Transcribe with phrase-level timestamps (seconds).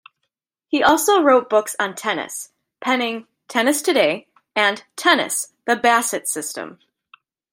[0.67, 6.79] He also wrote books on tennis, penning "Tennis Today" and "Tennis: The Bassett System."